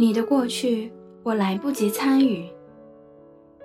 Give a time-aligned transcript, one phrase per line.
[0.00, 0.92] 你的过去
[1.24, 2.48] 我来不及参与，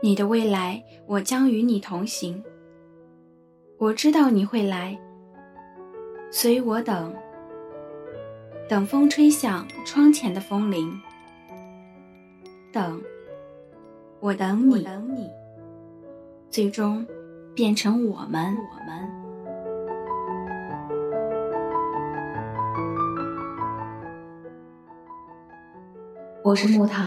[0.02, 2.44] 你的未来我将与你同行。
[3.78, 5.00] 我知道你会来，
[6.32, 7.14] 所以我等，
[8.68, 11.00] 等风吹响窗前的风铃，
[12.72, 13.00] 等，
[14.20, 15.30] 我等你，等你，
[16.50, 17.06] 最终
[17.54, 19.23] 变成我们，我们。
[26.44, 27.06] 我是木糖。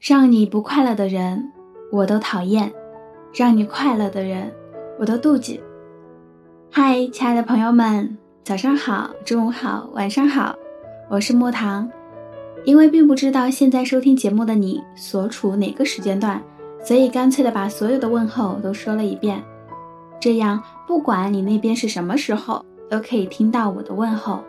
[0.00, 1.52] 让你不快乐的人，
[1.92, 2.68] 我都讨厌；
[3.32, 4.52] 让你快乐的人，
[4.98, 5.60] 我都妒忌。
[6.78, 10.54] 嗨，亲爱的朋友们，早上好，中午好，晚上好，
[11.08, 11.90] 我是木糖。
[12.66, 16.38] 因为并不知道现在收听节目的你所处哪个时间段，
[16.84, 19.42] 所以干脆的把所有的问候都说了一遍。
[20.20, 24.44] 这样，不管你那边是什么时候，都可以听到我的问候。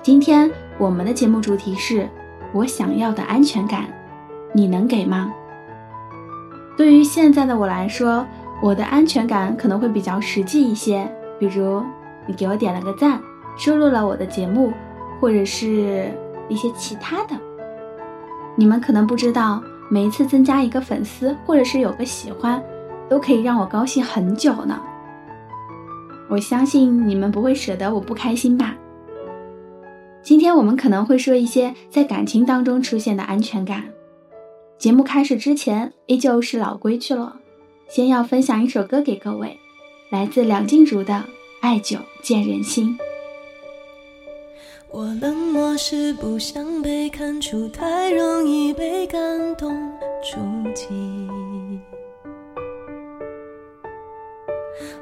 [0.00, 2.08] 今天我们的节目主题是。
[2.54, 3.84] 我想要的安全感，
[4.54, 5.30] 你能给吗？
[6.74, 8.26] 对于现在的我来说，
[8.64, 11.06] 我的安全感可能会比较实际一些，
[11.38, 11.82] 比如
[12.26, 13.20] 你给我点了个赞，
[13.58, 14.72] 收录了我的节目，
[15.20, 16.10] 或者是
[16.48, 17.36] 一些其他的。
[18.56, 22.64] 你们可能不知道，每一次增加一个粉丝，或者是有个喜欢，
[23.06, 24.80] 都可以让我高兴很久呢。
[26.30, 28.74] 我相信你们不会舍得我不开心吧？
[30.22, 33.84] 今天我们可能会说一些在感情当中出现的安全感。
[34.78, 37.36] 节目开始之前，依旧是老规矩了，
[37.88, 39.58] 先要分享一首歌给各位，
[40.10, 41.12] 来自梁静茹的
[41.60, 42.98] 《爱久见人心》。
[44.90, 49.20] 我冷漠是不想被看出，太容易被感
[49.56, 49.76] 动
[50.22, 50.38] 触
[50.74, 50.86] 及。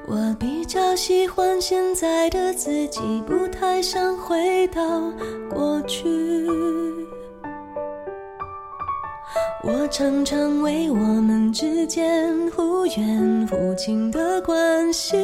[0.06, 4.82] 我比较喜欢现在的自己，不太想回到
[5.50, 6.04] 过去。
[9.65, 15.17] 我常常为我们之间忽远忽近的关系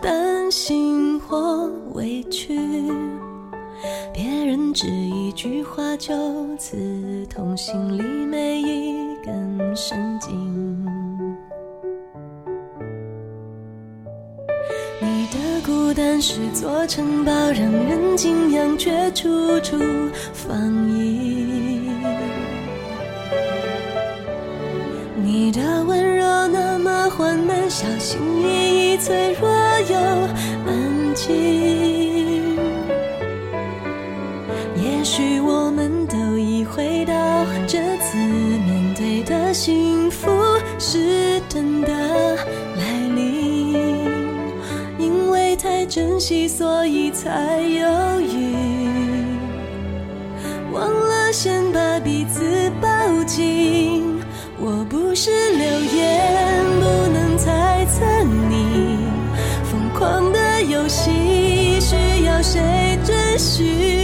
[0.00, 2.56] 担心或委屈，
[4.14, 6.14] 别人只一句话就
[6.56, 10.38] 刺痛心里每一根神经。
[15.66, 19.76] 孤单是座城堡，让人敬仰，却处处
[20.32, 21.59] 防御。
[25.32, 29.48] 你的温柔那么缓慢，小心翼翼，脆弱
[29.88, 29.96] 又
[30.66, 32.58] 安静。
[34.74, 37.14] 也许我们都已回到
[37.68, 40.28] 这次面对的幸福
[40.80, 41.92] 是真的
[42.76, 43.72] 来临。
[44.98, 45.86] 因为太。
[45.86, 48.54] 珍惜，所以才犹豫，
[50.72, 53.99] 忘了先把彼此抱紧。
[55.22, 58.00] 是流言，不能猜测
[58.48, 58.96] 你
[59.70, 63.99] 疯狂的游戏，需要谁准许？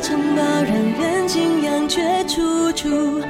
[0.00, 3.20] 城堡让人敬仰却处处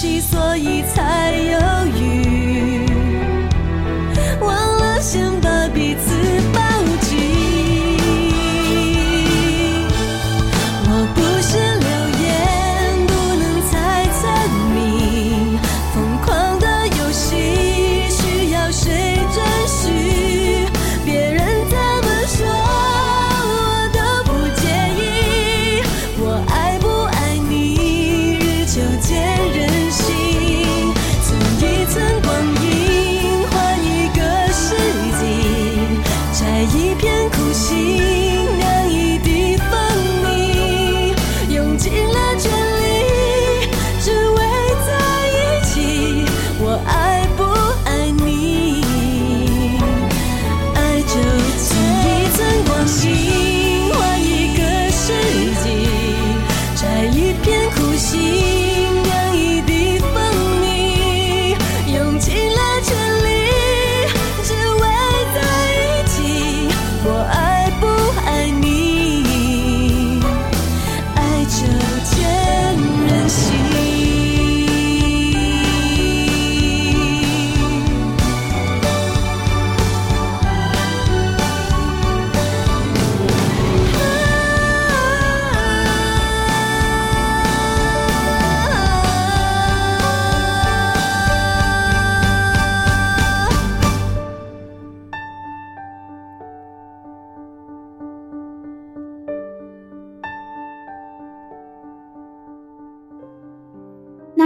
[0.00, 1.69] 所以才有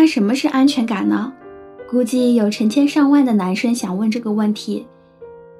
[0.06, 1.32] 什么是安全感呢？
[1.88, 4.86] 估计有成千上万的男生想问这个问题。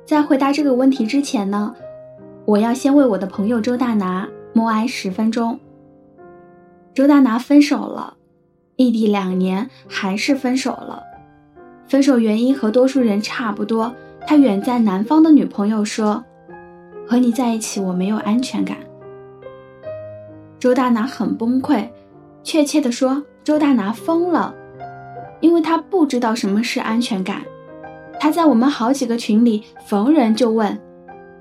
[0.05, 1.75] 在回答这个问题之前呢，
[2.45, 5.59] 我要先为我的朋友周大拿默哀十分钟。
[6.93, 8.17] 周大拿分手了，
[8.77, 11.03] 异地两年还是分手了。
[11.87, 13.95] 分手原因和多数人差不多，
[14.27, 16.25] 他远在南方的女朋友说
[17.07, 18.79] ：“和你在一起我没有安全感。”
[20.59, 21.89] 周大拿很崩溃，
[22.43, 24.55] 确切的说，周大拿疯了，
[25.41, 27.43] 因为他不知道什么是安全感。
[28.19, 30.81] 他在我们好几个群里逢人就问：“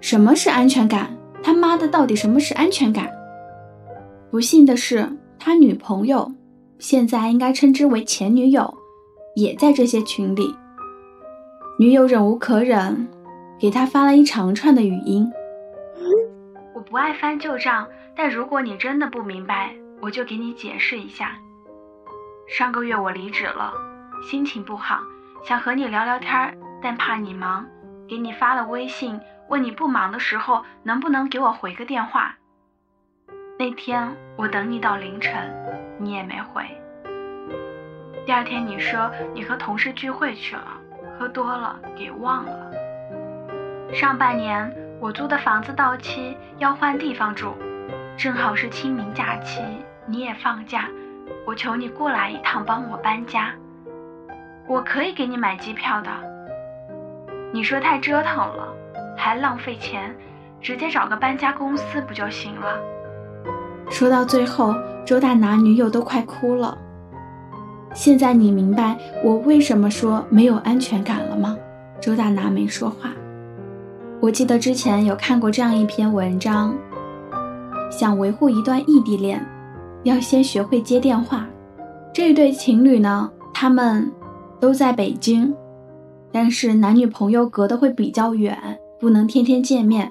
[0.01, 1.15] 什么是安全感？
[1.41, 3.09] 他妈的，到底什么是安全感？”
[4.29, 5.07] 不幸的是，
[5.39, 6.29] 他女朋友，
[6.77, 8.73] 现在应该称之为前女友，
[9.35, 10.53] 也在这些群里。
[11.79, 13.07] 女友忍无可忍，
[13.57, 15.31] 给他发了一长串的语音
[16.75, 21.37] ：“我不爱翻旧账，但如果你真的不明白，我就给你解释一下。
[22.47, 23.73] 上个月我离职了，
[24.29, 24.99] 心情不好。”
[25.43, 27.65] 想和你聊聊天，但怕你忙，
[28.07, 29.19] 给你发了微信，
[29.49, 32.33] 问你不忙的时候能不能给我回个电话。
[33.59, 35.53] 那天我等你到凌晨，
[35.99, 36.63] 你也没回。
[38.25, 40.77] 第二天你说你和同事聚会去了，
[41.19, 42.71] 喝多了给忘了。
[43.93, 47.53] 上半年我租的房子到期要换地方住，
[48.17, 49.61] 正好是清明假期，
[50.05, 50.87] 你也放假，
[51.45, 53.51] 我求你过来一趟帮我搬家。
[54.67, 56.09] 我可以给你买机票的，
[57.51, 58.73] 你说太折腾了，
[59.17, 60.15] 还浪费钱，
[60.61, 62.79] 直接找个搬家公司不就行了？
[63.89, 64.73] 说到最后，
[65.05, 66.77] 周大拿女友都快哭了。
[67.93, 71.57] 现在你明白我为什么说没有安全感了吗？
[71.99, 73.11] 周大拿没说话。
[74.21, 76.73] 我记得之前有看过这样一篇文章，
[77.91, 79.45] 想维护一段异地恋，
[80.03, 81.47] 要先学会接电话。
[82.13, 84.11] 这对情侣呢，他们。
[84.59, 85.53] 都在北京，
[86.31, 88.57] 但是男女朋友隔得会比较远，
[88.97, 90.09] 不能天天见面。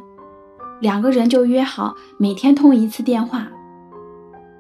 [0.78, 3.49] 两个人就约好每天通一次电话。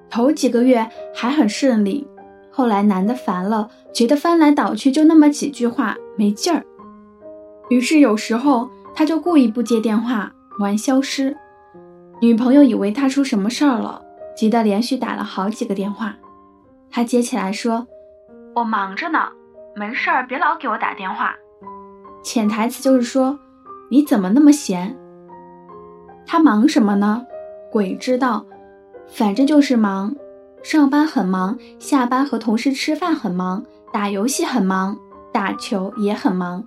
[0.08, 2.08] 头几个月还很顺利，
[2.50, 6.64] 后来男的烦了，觉得翻来倒去就那么几句话没劲儿，
[7.68, 11.36] 于是有时候他就故意不接电话，玩消失。
[12.22, 14.01] 女朋友以为他出什么事儿了，
[14.34, 16.16] 急得连续打了好几个电话。
[16.90, 17.86] 他接起来说
[18.54, 19.28] ：“我忙着呢。”
[19.74, 21.34] 没事儿，别老给我打电话。
[22.22, 23.38] 潜台词就是说，
[23.90, 24.94] 你怎么那么闲？
[26.26, 27.24] 他忙什么呢？
[27.70, 28.44] 鬼知道，
[29.08, 30.14] 反正就是忙。
[30.62, 34.96] 上班很忙，下班和同事吃饭很忙，打游戏很忙，
[35.32, 36.62] 打球也很忙。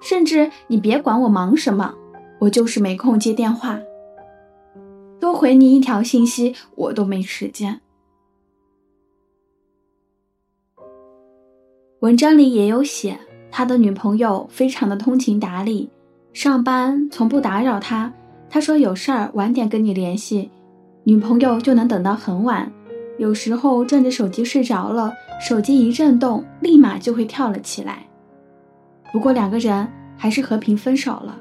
[0.00, 1.94] 甚至你别管我忙什么，
[2.40, 3.78] 我就是没空接电话。
[5.28, 7.82] 多回你一条信息，我都没时间。
[12.00, 13.20] 文章里也有写，
[13.50, 15.90] 他的女朋友非常的通情达理，
[16.32, 18.10] 上班从不打扰他。
[18.48, 20.50] 他说有事儿晚点跟你联系，
[21.04, 22.72] 女朋友就能等到很晚。
[23.18, 28.08] 有时候转着手机睡着了，手机一震动，立马就会跳了起来。
[29.12, 31.38] 不过两个人还是和平分手了。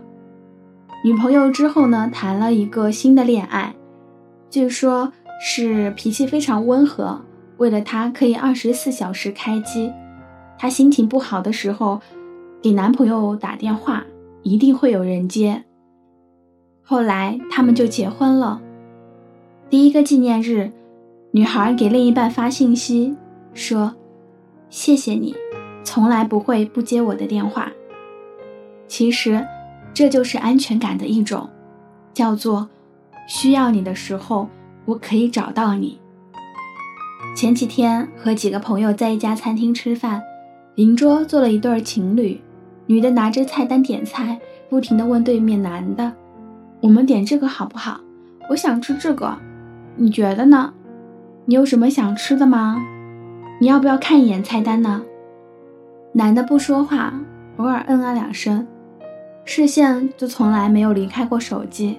[1.03, 3.75] 女朋友之后呢，谈了一个新的恋爱，
[4.49, 7.21] 据说是脾气非常温和，
[7.57, 9.91] 为了他可以二十四小时开机。
[10.57, 12.01] 她心情不好的时候，
[12.61, 14.03] 给男朋友打电话，
[14.41, 15.63] 一定会有人接。
[16.81, 18.59] 后来他们就结婚了。
[19.69, 20.71] 第一个纪念日，
[21.31, 23.15] 女孩给另一半发信息
[23.53, 23.93] 说
[24.69, 25.35] ：“谢谢你，
[25.83, 27.71] 从来不会不接我的电话。”
[28.87, 29.45] 其实，
[29.97, 31.49] 这就是安全感的一种，
[32.13, 32.69] 叫做
[33.27, 34.47] 需要你的时候，
[34.85, 35.97] 我可以找到你。
[37.35, 40.21] 前几天和几个朋友在一家餐厅吃饭。
[40.75, 42.39] 邻桌坐了一对情侣，
[42.85, 44.39] 女的拿着菜单点菜，
[44.69, 46.13] 不停地问对面男的
[46.79, 47.99] ：“我们点这个好不好？
[48.51, 49.35] 我想吃这个，
[49.95, 50.71] 你觉得呢？
[51.45, 52.85] 你有什么想吃的吗？
[53.59, 55.01] 你要不要看一眼菜单呢？”
[56.13, 57.19] 男的不说话，
[57.57, 58.67] 偶尔嗯啊两声，
[59.47, 61.97] 视线就从来没有离开过手机。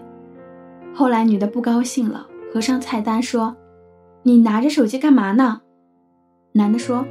[0.94, 3.56] 后来女的不高兴了，合上菜单说
[4.22, 5.62] ：“你拿着手机干嘛呢？”
[6.54, 7.04] 男的说。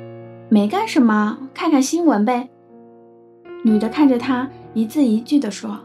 [0.50, 2.48] 没干什么，看看新闻呗。
[3.66, 5.78] 女的看着他，一字一句地说：“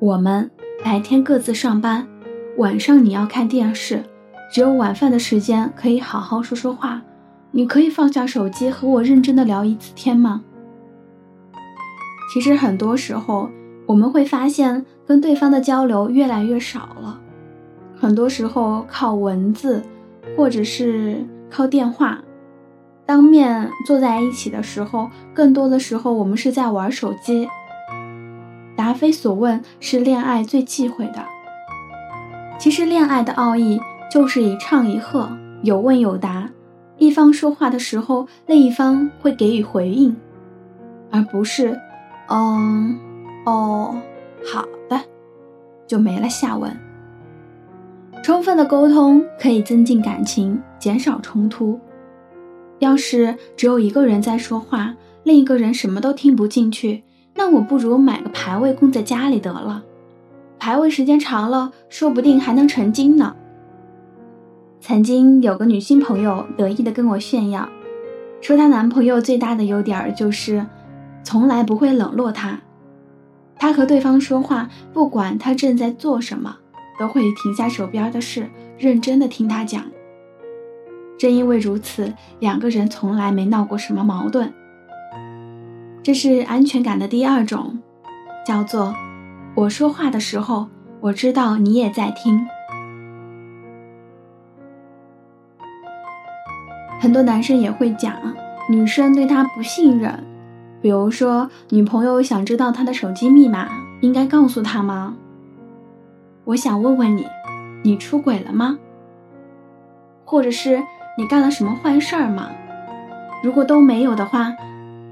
[0.00, 0.50] 我们
[0.82, 2.08] 白天各自上班，
[2.56, 4.02] 晚上你要看电视，
[4.50, 7.02] 只有晚饭的时间可以好好说说话。
[7.50, 10.42] 你可以放下手机和我认真的聊一次天吗？”
[12.32, 13.50] 其实很多时候，
[13.86, 17.20] 我们会发现跟对方的交流越来越少了，
[17.98, 19.82] 很多时候靠文字，
[20.36, 22.20] 或者是靠电话。
[23.04, 27.48] 当面坐在一起的时候，更多的时候我们是在玩手机。
[28.76, 31.24] 答非所问是恋爱最忌讳的。
[32.60, 35.28] 其实恋爱的奥义就是一唱一和，
[35.62, 36.48] 有问有答，
[36.98, 40.16] 一方说话的时候，另一方会给予回应，
[41.10, 41.76] 而不是
[42.30, 42.98] “嗯，
[43.44, 43.96] 哦，
[44.44, 45.00] 好的”，
[45.86, 46.74] 就没了下文。
[48.22, 51.78] 充分的沟通可以增进感情，减少冲突。
[52.78, 54.94] 要是只有一个人在说话，
[55.24, 57.02] 另一个人什么都听不进去，
[57.34, 59.82] 那我不如买个牌位供在家里得了。
[60.58, 63.34] 牌位时间长了，说不定还能成精呢。
[64.80, 67.68] 曾经有个女性朋友得意的跟我炫耀，
[68.40, 70.64] 说她男朋友最大的优点就是
[71.22, 72.60] 从来不会冷落他，
[73.58, 76.56] 他和对方说话，不管他正在做什么，
[76.98, 78.48] 都会停下手边的事，
[78.78, 79.84] 认真的听他讲。
[81.18, 84.52] 正因为如此，两个人从来没闹过什么矛盾。
[86.02, 87.78] 这是安全感的第二种，
[88.46, 88.94] 叫做
[89.54, 90.66] 我说话的时候，
[91.00, 92.46] 我知道你也在听。
[96.98, 98.14] 很多男生也会讲，
[98.68, 100.24] 女生对他不信任，
[100.80, 103.68] 比如说女朋友想知道他的手机密码，
[104.00, 105.14] 应该告诉他吗？
[106.44, 107.26] 我想问问你，
[107.82, 108.78] 你出轨了吗？
[110.24, 110.82] 或者是？
[111.18, 112.48] 你干了什么坏事儿吗？
[113.42, 114.54] 如果都没有的话，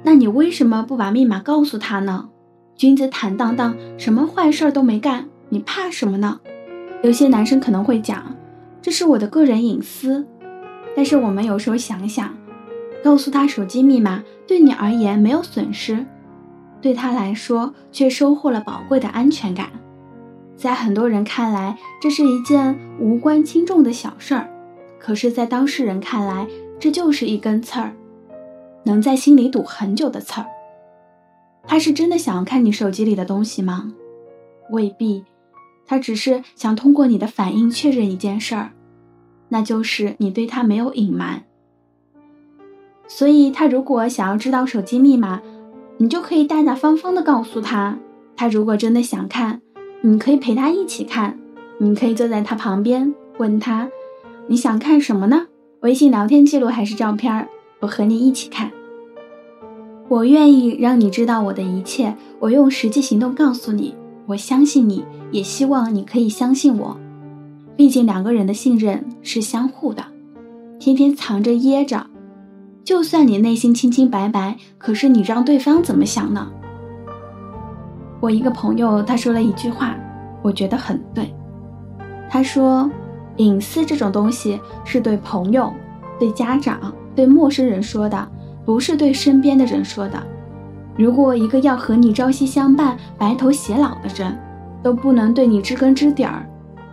[0.02, 2.28] 那你为什么不把密码告诉他呢？
[2.76, 6.40] 君子坦荡荡，什么坏事儿都没干，你怕什么呢？
[7.02, 8.22] 有些男生可能会讲，
[8.80, 10.25] 这是我的个人隐私。
[10.96, 12.32] 但是我们有时候想想，
[13.02, 16.05] 告诉他手机密码对你而言没有损失，
[16.81, 19.71] 对他来说却收获了宝贵的安全感。
[20.57, 24.50] 在很多人看来，这是一件无关轻重的小事儿。
[24.99, 26.49] 可是，在当事人看来，
[26.81, 27.93] 这就是一根刺儿，
[28.85, 30.47] 能在心里堵很久的刺儿。
[31.64, 33.93] 他是真的想要看你手机里的东西吗？
[34.71, 35.25] 未必，
[35.87, 38.73] 他只是想通过你的反应确认一件事儿，
[39.50, 41.45] 那就是你对他没有隐瞒。
[43.09, 45.41] 所以，他如果想要知道手机密码，
[45.97, 47.99] 你就可以大大方方的告诉他。
[48.37, 49.61] 他如果真的想看，
[50.03, 51.37] 你可以陪他一起看，
[51.79, 53.88] 你可以坐在他旁边问他。
[54.47, 55.47] 你想看什么呢？
[55.81, 57.49] 微信聊天记录还是照片？
[57.81, 58.71] 我和你一起看。
[60.09, 63.95] 我愿意让你知道我的一切，我用实际行动告诉你，
[64.27, 66.97] 我相信你，也希望你可以相信我。
[67.77, 70.05] 毕竟两个人的信任是相互的，
[70.79, 72.07] 天天藏着掖着，
[72.88, 76.50] 就算你内心清清白白，可是你让对方怎么想呢？
[78.18, 79.95] 我一个朋友他说了一句话，
[80.40, 81.30] 我觉得很对。
[82.30, 82.90] 他说。
[83.37, 85.73] 隐私这种东西是对朋友、
[86.18, 88.28] 对家长、对陌生人说的，
[88.64, 90.21] 不是对身边的人说的。
[90.97, 94.37] 如果一个要和你朝夕相伴、白头偕老的人，
[94.83, 96.45] 都不能对你知根知底儿，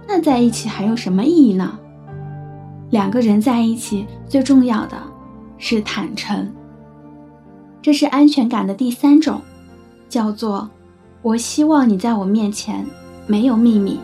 [0.08, 1.80] 那在一起还有什么意义呢？
[2.92, 4.96] 两个人在一起最重要的
[5.58, 6.52] 是坦诚，
[7.82, 9.42] 这是安全感的第三种，
[10.10, 10.70] 叫做
[11.22, 12.86] 我希望你在我面前
[13.28, 14.00] 没有秘密。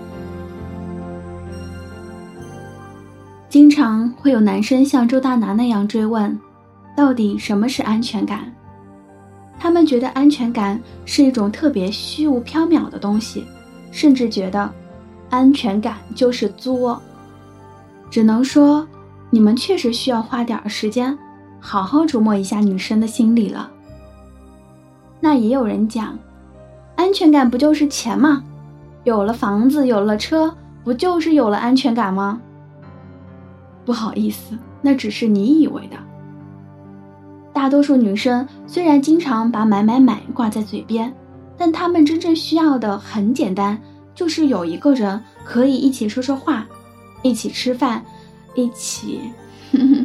[3.49, 6.39] 经常会有男生像周大拿那样追问，
[6.95, 8.53] 到底什么是安全感？
[9.59, 13.45] 他们觉得安全感是一种特别虚无缥缈的东西，
[13.91, 14.67] 甚至觉得
[15.29, 16.99] 安全感就是作。
[18.09, 18.87] 只能说，
[19.29, 21.17] 你们确实需要花点时间，
[21.61, 23.71] 好好琢磨一下女生的心理了。
[25.19, 26.17] 那也有人讲，
[26.95, 28.43] 安全感不就是钱吗？
[29.03, 30.53] 有了房子，有了车，
[30.83, 32.41] 不就是有了安全感吗？
[33.85, 35.97] 不好意思，那只是你以为的。
[37.53, 41.13] 大多数女生虽然经常把买买买挂在嘴边，
[41.57, 43.79] 但她们真正需要的很简单，
[44.15, 46.65] 就是有一个人可以一起说说话，
[47.21, 48.03] 一起吃饭，
[48.55, 49.19] 一起，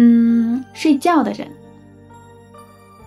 [0.00, 1.48] 嗯，睡觉的人。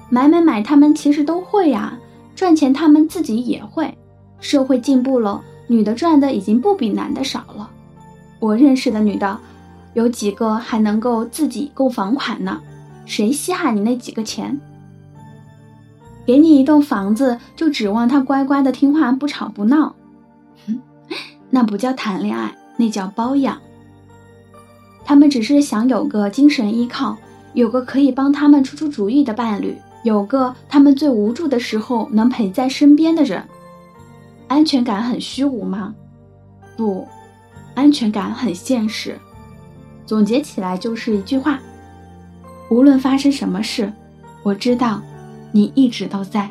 [0.10, 1.98] 买买买，他们其实都会呀，
[2.36, 3.98] 赚钱他们自己也会。
[4.41, 7.69] 社会进步了，女的赚的已经不比男的少了。
[8.39, 9.39] 我认识的女的，
[9.93, 12.60] 有几个还能够自己购房款呢？
[13.05, 14.60] 谁稀罕你那几个钱？
[16.25, 19.95] 给你一栋房子，就指望他乖乖的听话，不吵不闹？
[20.67, 20.77] 哼，
[21.50, 23.57] 那不叫谈恋爱，那叫包养。
[25.12, 27.18] 他们只是想有个精神依靠，
[27.53, 29.75] 有个可以帮他们出出主意的伴侣，
[30.06, 33.44] 有个他们最无助的时候能陪在身边的人。
[34.48, 35.94] 安全感很虚无吗？
[36.77, 37.06] 不。
[37.75, 39.20] 安全感很现实，
[40.06, 41.60] 总结起来就是一句话：
[42.70, 43.91] 无论发生什么事，
[44.44, 45.01] 我知道
[45.51, 46.50] 你一直都在。